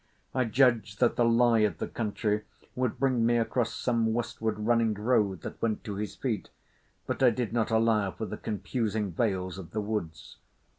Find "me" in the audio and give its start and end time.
3.23-3.37